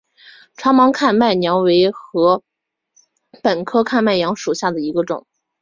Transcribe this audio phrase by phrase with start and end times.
[0.57, 2.41] 长芒看麦娘为禾
[3.43, 5.27] 本科看麦娘属下的一个种。